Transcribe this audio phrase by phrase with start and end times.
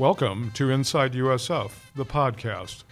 [0.00, 2.84] Welcome to Inside USF, the podcast.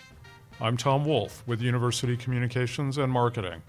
[0.61, 3.62] I'm Tom Wolf with University Communications and Marketing.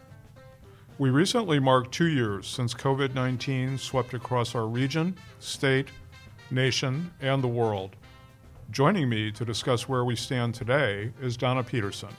[0.97, 5.87] We recently marked two years since COVID 19 swept across our region, state,
[6.51, 7.95] nation, and the world.
[8.71, 12.13] Joining me to discuss where we stand today is Donna Petersen,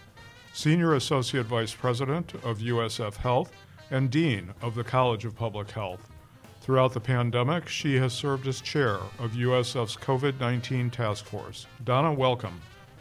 [0.54, 3.52] Senior Associate Vice President of USF Health
[3.90, 6.09] and Dean of the College of Public Health.
[6.60, 11.66] Throughout the pandemic, she has served as chair of USF's COVID 19 task force.
[11.84, 12.60] Donna, welcome.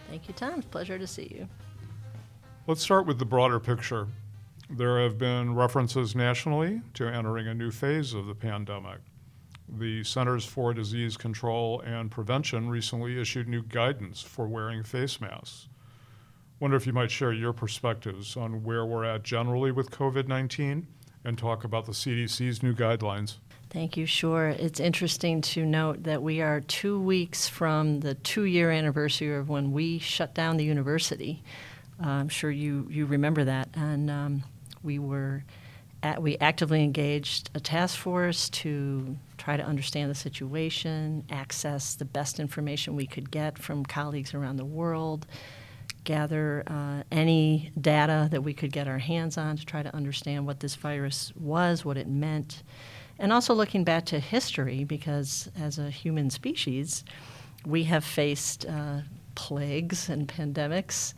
[0.10, 0.62] Thank you, Tom.
[0.62, 1.48] Pleasure to see you.
[2.68, 4.08] Let's start with the broader picture.
[4.70, 9.00] There have been references nationally to entering a new phase of the pandemic.
[9.68, 15.68] The Centers for Disease Control and Prevention recently issued new guidance for wearing face masks.
[16.60, 20.88] Wonder if you might share your perspectives on where we're at generally with COVID 19
[21.26, 23.36] and talk about the CDC's new guidelines.
[23.70, 24.08] Thank you.
[24.08, 24.48] Sure.
[24.50, 29.48] It's interesting to note that we are two weeks from the two year anniversary of
[29.48, 31.44] when we shut down the university.
[32.04, 33.70] Uh, I'm sure you, you remember that.
[33.76, 34.44] And um,
[34.82, 35.44] we were
[36.02, 42.06] at, we actively engaged a task force to try to understand the situation, access the
[42.06, 45.28] best information we could get from colleagues around the world,
[46.06, 50.48] gather uh, any data that we could get our hands on to try to understand
[50.48, 52.64] what this virus was, what it meant
[53.20, 57.04] and also looking back to history because as a human species,
[57.66, 59.02] we have faced uh,
[59.36, 61.14] plagues and pandemics.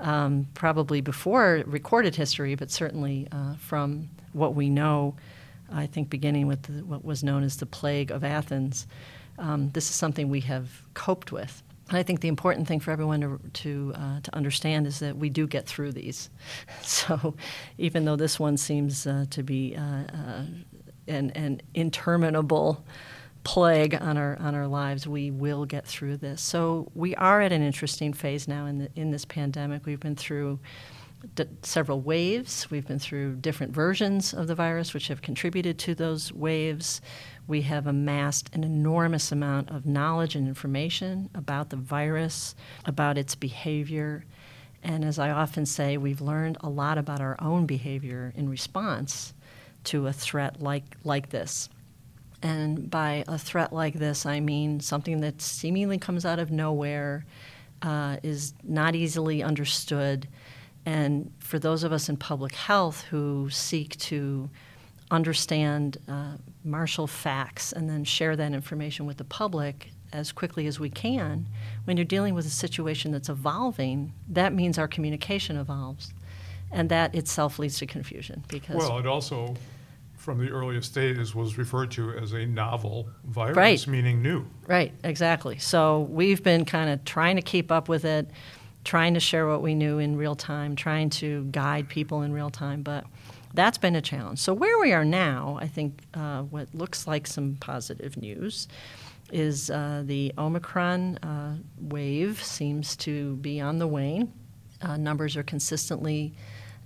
[0.00, 5.16] Um, probably before recorded history, but certainly uh, from what we know,
[5.72, 8.86] I think beginning with the, what was known as the Plague of Athens,
[9.38, 11.64] um, this is something we have coped with.
[11.88, 15.16] And I think the important thing for everyone to to, uh, to understand is that
[15.16, 16.30] we do get through these.
[16.82, 17.34] So,
[17.76, 20.44] even though this one seems uh, to be uh, uh,
[21.08, 22.84] an, an interminable
[23.44, 26.42] plague on our on our lives, we will get through this.
[26.42, 29.86] So we are at an interesting phase now in the, in this pandemic.
[29.86, 30.58] We've been through
[31.34, 32.70] d- several waves.
[32.70, 37.00] We've been through different versions of the virus, which have contributed to those waves.
[37.46, 42.54] We have amassed an enormous amount of knowledge and information about the virus,
[42.84, 44.24] about its behavior.
[44.82, 49.32] And as I often say, we've learned a lot about our own behavior in response
[49.84, 51.68] to a threat like, like this.
[52.42, 57.24] And by a threat like this, I mean something that seemingly comes out of nowhere,
[57.82, 60.28] uh, is not easily understood.
[60.86, 64.48] And for those of us in public health who seek to
[65.10, 70.78] understand, uh, marshal facts, and then share that information with the public as quickly as
[70.80, 71.46] we can,
[71.84, 76.12] when you're dealing with a situation that's evolving, that means our communication evolves.
[76.70, 78.76] And that itself leads to confusion because.
[78.76, 79.54] Well, it also
[80.28, 83.86] from the earliest days was referred to as a novel virus, right.
[83.86, 84.44] meaning new.
[84.66, 85.58] Right, exactly.
[85.58, 88.30] So we've been kind of trying to keep up with it,
[88.84, 92.50] trying to share what we knew in real time, trying to guide people in real
[92.50, 93.06] time, but
[93.54, 94.38] that's been a challenge.
[94.38, 98.68] So where we are now, I think uh, what looks like some positive news
[99.32, 104.32] is uh, the Omicron uh, wave seems to be on the wane.
[104.82, 106.34] Uh, numbers are consistently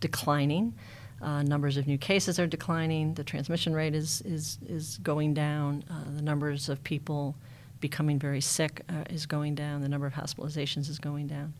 [0.03, 0.75] declining.
[1.23, 3.15] Uh, numbers of new cases are declining.
[3.15, 5.85] The transmission rate is is is going down.
[5.89, 7.37] Uh, the numbers of people
[7.81, 9.81] becoming very sick uh, is going down.
[9.81, 11.55] The number of hospitalizations is going down.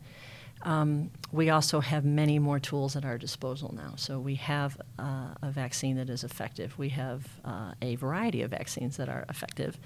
[0.63, 3.93] Um, we also have many more tools at our disposal now.
[3.97, 6.77] So we have uh, a vaccine that is effective.
[6.77, 9.77] We have uh, a variety of vaccines that are effective,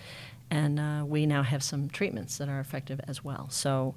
[0.50, 3.47] and uh, we now have some treatments that are effective as well.
[3.50, 3.95] So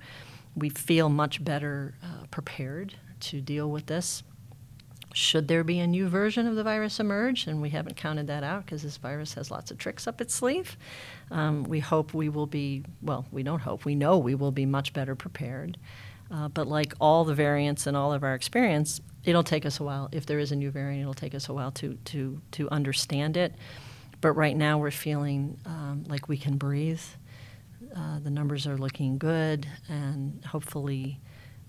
[0.55, 1.95] we feel much better
[2.31, 4.23] prepared to deal with this.
[5.13, 8.45] Should there be a new version of the virus emerge, and we haven't counted that
[8.45, 10.77] out because this virus has lots of tricks up its sleeve,
[11.33, 14.67] um, we hope we will be, well, we don't hope, we know we will be
[14.67, 15.77] much better prepared.
[16.31, 19.83] Uh, but like all the variants and all of our experience, it'll take us a
[19.83, 20.09] while.
[20.13, 23.37] If there is a new variant, it'll take us a while to, to, to understand
[23.37, 23.53] it.
[24.21, 27.03] But right now, we're feeling um, like we can breathe.
[27.97, 31.19] Uh, the numbers are looking good, and hopefully,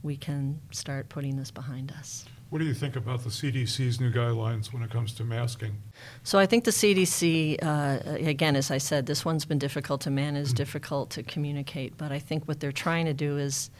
[0.03, 2.25] we can start putting this behind us.
[2.51, 5.77] What do you think about the CDC's new guidelines when it comes to masking?
[6.23, 10.09] So I think the CDC, uh, again, as I said, this one's been difficult to
[10.09, 10.55] manage, mm-hmm.
[10.55, 11.97] difficult to communicate.
[11.97, 13.71] But I think what they're trying to do is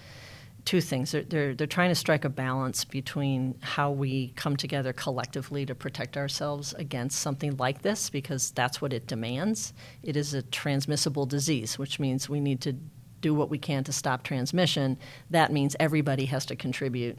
[0.63, 1.12] two things.
[1.12, 5.75] They're, they're, they're trying to strike a balance between how we come together collectively to
[5.75, 9.74] protect ourselves against something like this, because that's what it demands.
[10.01, 12.77] It is a transmissible disease, which means we need to
[13.19, 14.97] do what we can to stop transmission.
[15.29, 17.17] That means everybody has to contribute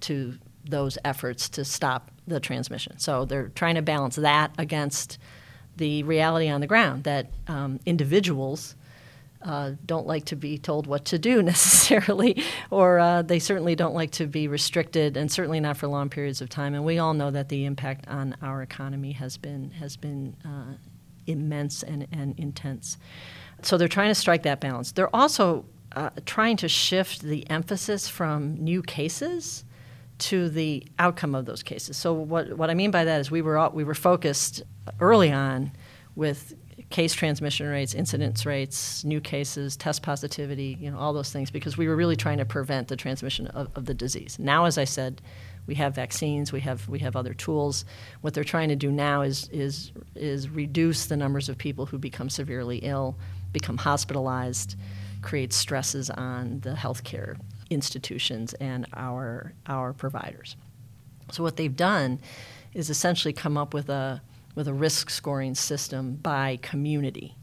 [0.00, 2.98] to those efforts to stop the transmission.
[2.98, 5.18] So they're trying to balance that against
[5.76, 8.76] the reality on the ground that um, individuals
[9.42, 13.94] uh, don't like to be told what to do necessarily, or uh, they certainly don't
[13.94, 16.74] like to be restricted, and certainly not for long periods of time.
[16.74, 20.76] And we all know that the impact on our economy has been has been uh,
[21.26, 22.96] immense and, and intense.
[23.62, 24.92] So they're trying to strike that balance.
[24.92, 29.64] They're also uh, trying to shift the emphasis from new cases
[30.18, 31.96] to the outcome of those cases.
[31.96, 34.62] So what what I mean by that is we were all, we were focused
[35.00, 35.72] early on
[36.14, 36.54] with
[36.90, 41.76] case transmission rates, incidence rates, new cases, test positivity, you know, all those things because
[41.76, 44.38] we were really trying to prevent the transmission of, of the disease.
[44.38, 45.20] Now, as I said,
[45.66, 47.84] we have vaccines, we have we have other tools.
[48.20, 51.98] What they're trying to do now is is is reduce the numbers of people who
[51.98, 53.16] become severely ill,
[53.52, 54.76] become hospitalized,
[55.22, 57.38] create stresses on the healthcare
[57.74, 60.56] institutions and our our providers.
[61.32, 62.20] So what they've done
[62.72, 64.22] is essentially come up with a
[64.54, 67.36] with a risk scoring system by community.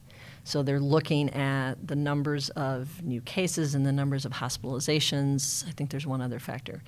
[0.43, 5.67] So they're looking at the numbers of new cases and the numbers of hospitalizations.
[5.67, 6.81] I think there's one other factor.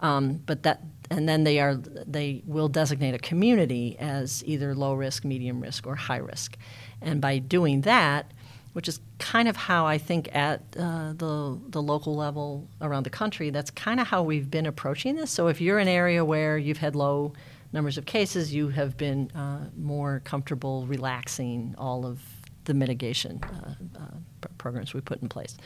[0.00, 4.94] Um, but that, and then they are they will designate a community as either low
[4.94, 6.56] risk, medium risk, or high risk.
[7.00, 8.32] And by doing that,
[8.76, 13.10] which is kind of how I think at uh, the the local level around the
[13.22, 15.30] country, that's kind of how we've been approaching this.
[15.30, 17.32] So if you're an area where you've had low
[17.72, 22.20] numbers of cases, you have been uh, more comfortable relaxing all of
[22.64, 25.56] the mitigation uh, uh, programs we put in place.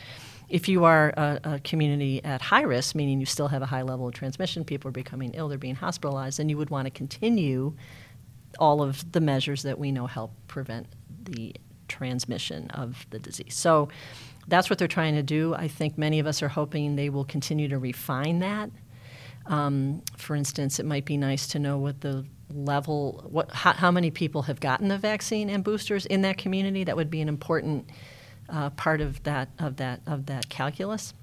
[0.49, 3.83] If you are a, a, community at high risk, meaning you still have a high
[3.83, 6.93] level of transmission, people are becoming ill, they're being hospitalized, then you would want to
[6.93, 7.75] continue
[8.61, 10.87] all of the measures that we know help prevent
[11.25, 11.57] the
[11.91, 13.55] transmission of the disease.
[13.55, 13.91] So
[14.49, 15.55] that's what they're trying to do.
[15.55, 18.71] I think many of us are hoping they will continue to refine that
[19.47, 23.91] um, for instance, it might be nice to know what the level, what, how, how,
[23.91, 26.85] many people have gotten the vaccine and boosters in that community.
[26.85, 27.91] That would be an important
[28.49, 31.15] uh, part of that of that of that calculus.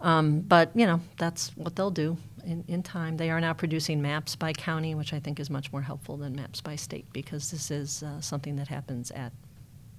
[0.00, 3.16] Um, but you know, that's what they'll do in, in time.
[3.16, 6.34] They are now producing maps by county, which I think is much more helpful than
[6.34, 9.32] maps by state because this is uh, something that happens at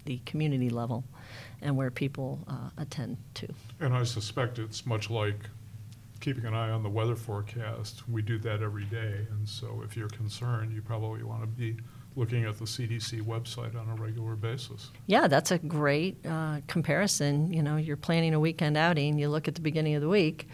[0.08, 1.04] the community level
[1.62, 3.48] and where people uh, attend to.
[3.80, 5.36] And I suspect it's much like
[6.20, 8.08] keeping an eye on the weather forecast.
[8.10, 11.78] We do that every day, and so if you're concerned, you probably want to be
[12.16, 14.90] looking at the CDC website on a regular basis.
[15.06, 17.54] Yeah, that's a great uh, comparison.
[17.54, 20.48] You know, you're planning a weekend outing, you look at the beginning of the week,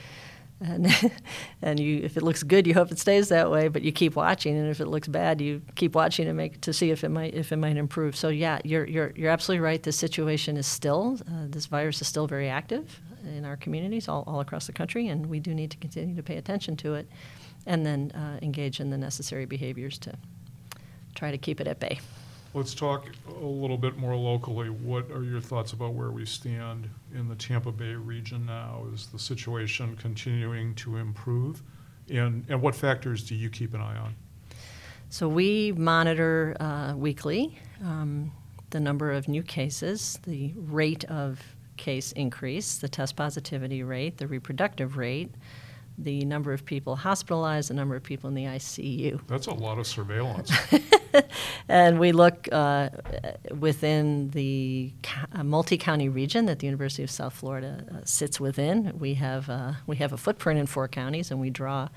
[0.63, 1.11] and
[1.61, 4.15] and you if it looks good, you hope it stays that way, but you keep
[4.15, 7.09] watching, and if it looks bad, you keep watching to make to see if it
[7.09, 8.15] might if it might improve.
[8.15, 9.81] So yeah, you're you're you're absolutely right.
[9.81, 14.23] This situation is still uh, this virus is still very active in our communities all,
[14.27, 17.07] all across the country, and we do need to continue to pay attention to it
[17.65, 20.13] and then uh, engage in the necessary behaviors to
[21.15, 21.99] try to keep it at bay.
[22.55, 24.69] Let's talk a little bit more locally.
[24.69, 28.85] What are your thoughts about where we stand in the Tampa Bay region now?
[28.93, 31.63] Is the situation continuing to improve?
[32.11, 34.13] And, and what factors do you keep an eye on?
[35.09, 38.31] So we monitor uh, weekly um,
[38.69, 41.41] the number of new cases, the rate of
[41.77, 45.31] case increase, the test positivity rate, the reproductive rate,
[45.97, 49.21] the number of people hospitalized, the number of people in the ICU.
[49.27, 50.51] That's a lot of surveillance.
[51.67, 52.89] and we look uh,
[53.57, 54.93] within the
[55.33, 58.97] uh, multi-county region that the University of South Florida uh, sits within.
[58.99, 61.89] We have uh, we have a footprint in four counties, and we draw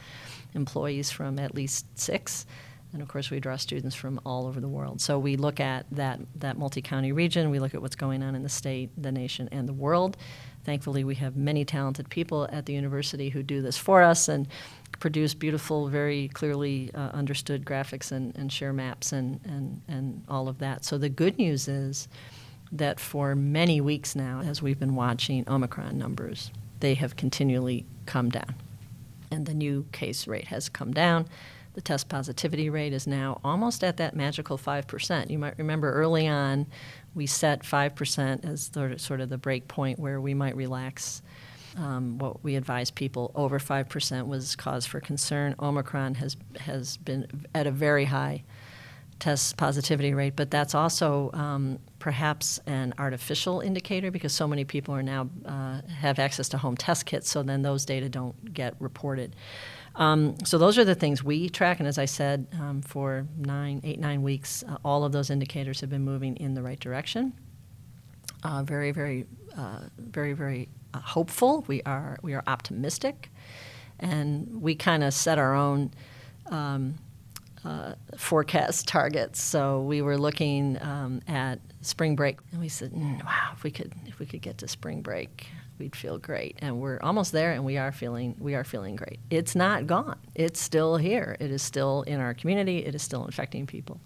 [0.55, 2.47] employees from at least six.
[2.93, 5.01] And of course, we draw students from all over the world.
[5.01, 8.35] So we look at that, that multi county region, we look at what's going on
[8.35, 10.17] in the state, the nation, and the world.
[10.67, 14.49] Thankfully, we have many talented people at the university who do this for us and
[14.99, 20.49] produce beautiful, very clearly uh, understood graphics and, and share maps and, and, and all
[20.49, 20.85] of that.
[20.85, 22.09] So the good news is
[22.73, 28.29] that for many weeks now, as we've been watching Omicron numbers, they have continually come
[28.29, 28.57] down.
[29.31, 31.29] And the new case rate has come down.
[31.75, 35.31] The test positivity rate is now almost at that magical 5%.
[35.31, 36.67] You might remember early on,
[37.17, 41.23] we set 5% as the, sort of the break point where we might relax.
[41.77, 45.55] Um, what we advise people over 5% was cause for concern.
[45.59, 48.45] Omicron has, has been at a very high
[49.19, 54.95] test positivity rate, but that's also um, perhaps an artificial indicator because so many people
[54.95, 58.75] are now uh, have access to home test kits, so then those data don't get
[58.79, 59.35] reported.
[59.97, 63.81] Um, so those are the things we track, and as I said, um, for nine,
[63.83, 67.33] eight, nine weeks, uh, all of those indicators have been moving in the right direction.
[68.45, 69.27] Uh, very, very,
[69.57, 71.65] uh, very, very uh, hopeful.
[71.67, 73.31] We are we are optimistic,
[73.99, 75.93] and we kind of set our own.
[76.51, 76.97] Um,
[77.65, 79.43] uh, forecast targets.
[79.43, 83.73] So we were looking um, at spring break, and we said, mm, "Wow, if we
[83.73, 87.53] could, if we could get to spring break, we'd feel great." And we're almost there,
[87.53, 89.19] and we are feeling, we are feeling great.
[89.31, 90.19] It's not gone.
[90.35, 91.37] It's still here.
[91.41, 92.85] It is still in our community.
[92.85, 94.01] It is still infecting people.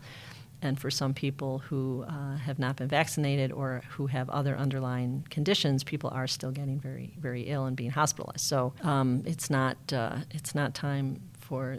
[0.62, 5.26] And for some people who uh, have not been vaccinated or who have other underlying
[5.30, 8.40] conditions, people are still getting very, very ill and being hospitalized.
[8.40, 11.78] So um, it's not, uh, it's not time for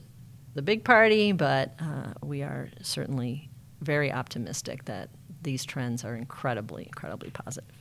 [0.55, 3.49] the big party, but uh, we are certainly
[3.81, 5.09] very optimistic that
[5.43, 7.80] these trends are incredibly, incredibly positive.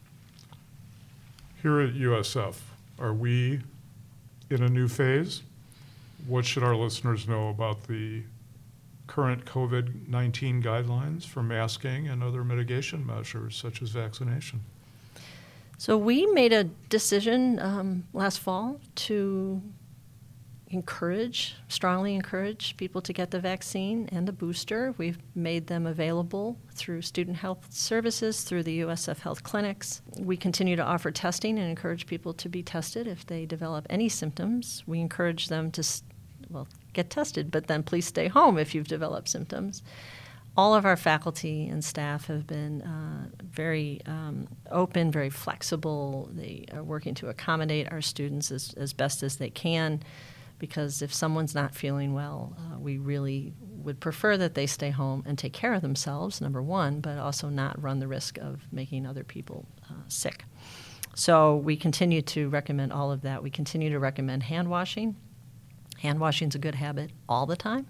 [1.63, 2.57] Here at USF,
[2.99, 3.61] are we
[4.49, 5.43] in a new phase?
[6.27, 8.23] What should our listeners know about the
[9.07, 14.61] current COVID 19 guidelines for masking and other mitigation measures, such as vaccination?
[15.77, 19.61] So, we made a decision um, last fall to
[20.71, 24.95] encourage, strongly encourage people to get the vaccine and the booster.
[24.99, 30.01] We've made them available through student health services, through the USF Health Clinics.
[30.19, 34.09] We continue to offer testing and encourage people to be tested if they develop any
[34.09, 34.85] symptoms.
[34.87, 35.85] We encourage them to,
[36.49, 39.83] well, get tested, but then please stay home if you've developed symptoms.
[40.57, 46.29] All of our faculty and staff have been uh, very um, open, very flexible.
[46.33, 50.01] They are working to accommodate our students as, as best as they can
[50.61, 55.25] because if someone's not feeling well, uh, we really would prefer that they stay home
[55.27, 59.07] and take care of themselves, number one, but also not run the risk of making
[59.07, 60.45] other people uh, sick.
[61.15, 63.43] So we continue to recommend all of that.
[63.43, 65.17] We continue to recommend hand washing.
[65.99, 67.87] Hand washing is a good habit all the time.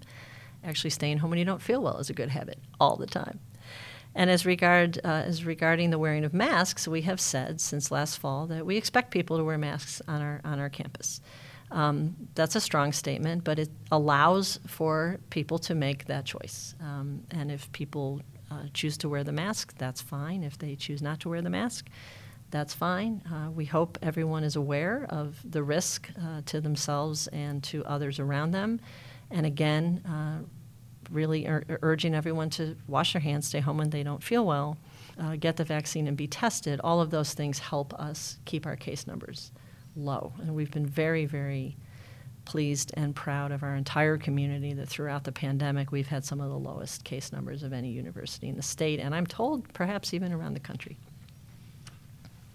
[0.63, 3.39] Actually, staying home when you don't feel well is a good habit all the time.
[4.13, 8.17] And as regard uh, as regarding the wearing of masks, we have said since last
[8.17, 11.21] fall that we expect people to wear masks on our on our campus.
[11.71, 16.75] Um, that's a strong statement, but it allows for people to make that choice.
[16.81, 20.43] Um, and if people uh, choose to wear the mask, that's fine.
[20.43, 21.87] If they choose not to wear the mask,
[22.49, 23.21] that's fine.
[23.31, 28.19] Uh, we hope everyone is aware of the risk uh, to themselves and to others
[28.19, 28.81] around them.
[29.29, 30.45] And again, uh,
[31.09, 34.77] really ur- urging everyone to wash their hands, stay home when they don't feel well,
[35.17, 36.81] uh, get the vaccine, and be tested.
[36.83, 39.51] All of those things help us keep our case numbers
[39.95, 40.33] low.
[40.39, 41.75] And we've been very, very
[42.45, 46.49] pleased and proud of our entire community that throughout the pandemic we've had some of
[46.49, 50.33] the lowest case numbers of any university in the state, and I'm told perhaps even
[50.33, 50.97] around the country.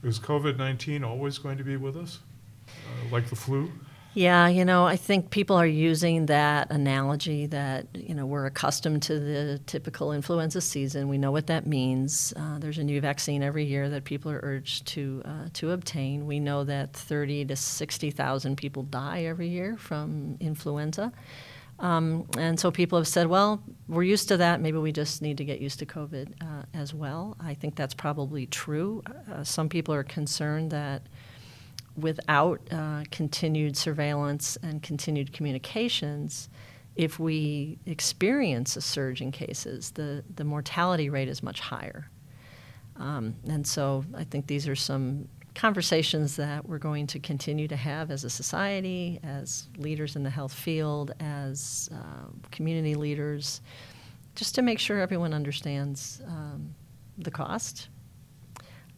[0.02, 2.20] Is COVID 19 always going to be with us,
[2.68, 3.70] uh, like the flu?
[4.16, 9.02] Yeah, you know, I think people are using that analogy that, you know, we're accustomed
[9.02, 11.08] to the typical influenza season.
[11.08, 12.32] We know what that means.
[12.34, 16.24] Uh, there's a new vaccine every year that people are urged to, uh, to obtain.
[16.24, 21.12] We know that 30 to 60,000 people die every year from influenza.
[21.78, 24.62] Um, and so people have said, well, we're used to that.
[24.62, 27.36] Maybe we just need to get used to COVID uh, as well.
[27.38, 29.02] I think that's probably true.
[29.30, 31.02] Uh, some people are concerned that
[31.96, 36.48] without uh, continued surveillance and continued communications,
[36.94, 42.10] if we experience a surge in cases, the, the mortality rate is much higher.
[42.96, 47.76] Um, and so I think these are some conversations that we're going to continue to
[47.76, 53.62] have as a society, as leaders in the health field, as uh, community leaders,
[54.34, 56.74] just to make sure everyone understands um,
[57.18, 57.88] the cost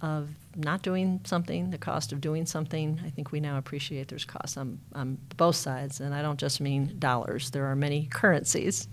[0.01, 3.01] of not doing something, the cost of doing something.
[3.05, 6.61] I think we now appreciate there's costs on, on both sides, and I don't just
[6.61, 7.51] mean dollars.
[7.51, 8.89] There are many currencies,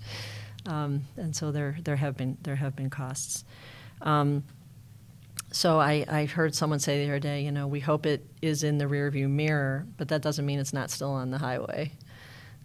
[0.68, 3.44] um, and so there there have been there have been costs.
[4.02, 4.44] Um,
[5.52, 8.64] so I, I heard someone say the other day, you know, we hope it is
[8.64, 11.92] in the rearview mirror, but that doesn't mean it's not still on the highway.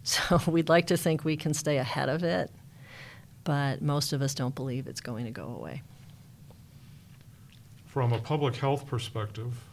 [0.03, 2.49] So we'd like to think we can stay ahead of it,
[3.43, 5.83] but most of us don't believe it's going to go away.
[7.91, 9.65] From a public health perspective,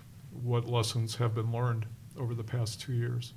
[0.42, 1.86] what lessons have been learned
[2.18, 3.32] over the past two years?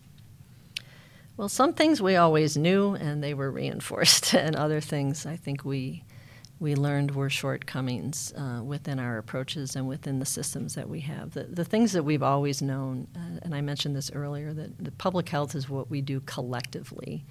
[1.37, 5.63] Well, some things we always knew and they were reinforced, and other things I think
[5.63, 6.03] we
[6.59, 11.33] we learned were shortcomings uh, within our approaches and within the systems that we have.
[11.33, 14.91] The, the things that we've always known, uh, and I mentioned this earlier, that the
[14.91, 17.23] public health is what we do collectively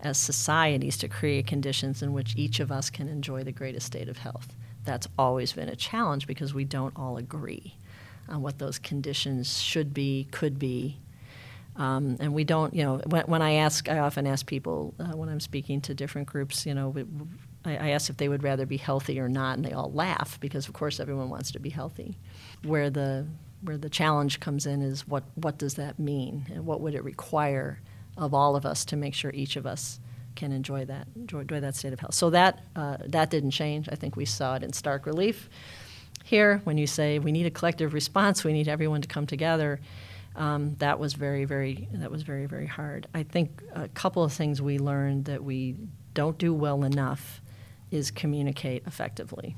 [0.00, 4.08] as societies to create conditions in which each of us can enjoy the greatest state
[4.08, 7.76] of health that's always been a challenge because we don't all agree
[8.28, 10.98] on what those conditions should be, could be.
[11.76, 15.16] Um, and we don't, you know, when, when, I ask, I often ask people uh,
[15.16, 16.94] when I'm speaking to different groups, you know,
[17.64, 20.38] I, I ask if they would rather be healthy or not, and they all laugh
[20.40, 22.16] because, of course, everyone wants to be healthy.
[22.62, 23.26] Where the
[23.62, 27.02] where the challenge comes in is what what does that mean, and what would it
[27.02, 27.80] require
[28.16, 29.98] of all of us to make sure each of us
[30.34, 32.14] can enjoy that enjoy, that state of health.
[32.14, 33.88] So that uh, that didn't change.
[33.90, 35.48] I think we saw it in stark relief
[36.24, 39.80] here when you say we need a collective response, we need everyone to come together.
[40.36, 43.06] Um, that was very very that was very very hard.
[43.14, 45.76] I think a couple of things we learned that we
[46.14, 47.40] don't do well enough
[47.90, 49.56] is communicate effectively.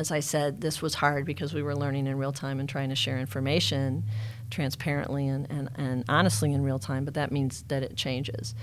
[0.00, 2.88] As I said, this was hard because we were learning in real time and trying
[2.90, 4.04] to share information
[4.50, 8.54] transparently and, and, and honestly in real time, but that means that it changes.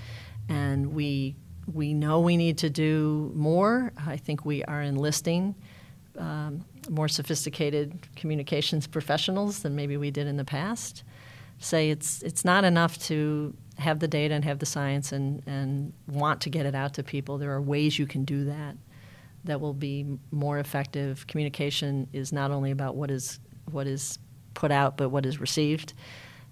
[0.48, 1.36] And we,
[1.72, 3.92] we know we need to do more.
[4.06, 5.54] I think we are enlisting
[6.18, 11.02] um, more sophisticated communications professionals than maybe we did in the past.
[11.58, 15.92] Say it's, it's not enough to have the data and have the science and, and
[16.06, 17.38] want to get it out to people.
[17.38, 18.76] There are ways you can do that
[19.46, 21.26] that will be more effective.
[21.26, 24.18] Communication is not only about what is what is
[24.54, 25.92] put out, but what is received.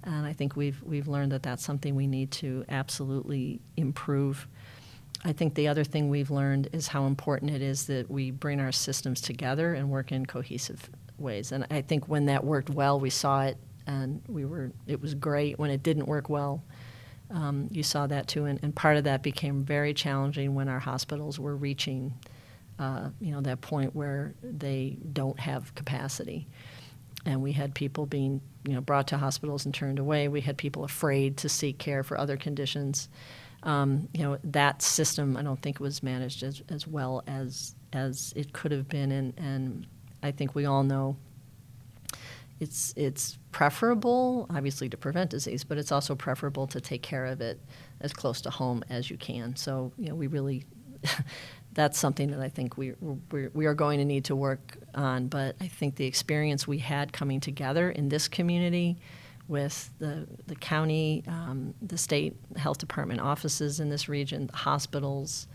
[0.04, 4.46] And I think we've we've learned that that's something we need to absolutely improve.
[5.24, 8.60] I think the other thing we've learned is how important it is that we bring
[8.60, 11.50] our systems together and work in cohesive ways.
[11.52, 13.56] And I think when that worked well, we saw it,
[13.86, 15.58] and we were it was great.
[15.58, 16.62] When it didn't work well,
[17.30, 18.44] um, you saw that too.
[18.44, 22.12] And, and part of that became very challenging when our hospitals were reaching,
[22.78, 26.46] uh, you know, that point where they don't have capacity
[27.26, 30.28] and we had people being you know brought to hospitals and turned away.
[30.28, 33.08] We had people afraid to seek care for other conditions.
[33.62, 38.32] Um, you know that system I don't think was managed as, as well as as
[38.36, 39.86] it could have been, and, and
[40.22, 41.16] I think we all know
[42.60, 47.40] it's it's preferable obviously to prevent disease, but it's also preferable to take care of
[47.40, 47.60] it
[48.00, 49.56] as close to home as you can.
[49.56, 50.64] So you know we really
[51.74, 52.94] that's something that I think we
[53.30, 55.26] we we are going to need to work on.
[55.26, 58.96] But I think the experience we had coming together in this community,
[59.48, 65.48] with the the county, um, the state health department offices in this region, the hospitals,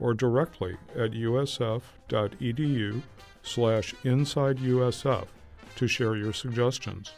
[0.00, 3.00] or directly at usf.edu
[3.44, 5.26] slash insideusf
[5.76, 7.12] to share your suggestions.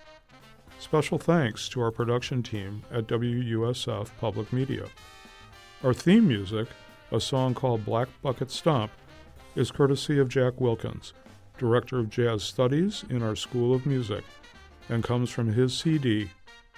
[0.79, 4.85] Special thanks to our production team at WUSF Public Media.
[5.83, 6.69] Our theme music,
[7.11, 8.93] a song called Black Bucket Stomp,
[9.55, 11.15] is courtesy of Jack Wilkins,
[11.57, 14.25] Director of Jazz Studies in our School of Music,
[14.91, 16.29] and comes from his CD,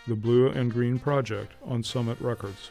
[0.07, 2.71] The Blue and Green Project, on Summit Records.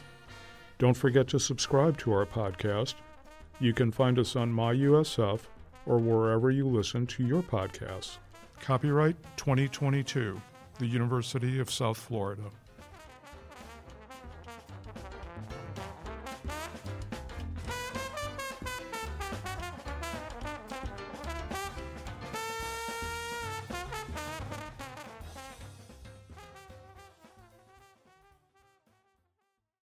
[0.78, 2.94] Don't forget to subscribe to our podcast.
[3.58, 5.40] You can find us on MyUSF
[5.86, 8.18] or wherever you listen to your podcasts.
[8.60, 10.40] Copyright 2022,
[10.78, 12.44] the University of South Florida.